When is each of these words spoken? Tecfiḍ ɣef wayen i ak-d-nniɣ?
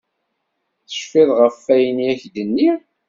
Tecfiḍ 0.87 1.29
ɣef 1.39 1.57
wayen 1.67 1.97
i 2.05 2.07
ak-d-nniɣ? 2.11 2.77